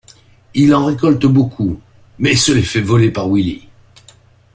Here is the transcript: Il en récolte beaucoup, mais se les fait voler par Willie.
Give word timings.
Il 0.55 0.73
en 0.73 0.85
récolte 0.85 1.27
beaucoup, 1.27 1.79
mais 2.17 2.35
se 2.35 2.51
les 2.51 2.63
fait 2.63 2.81
voler 2.81 3.11
par 3.11 3.29
Willie. 3.29 3.67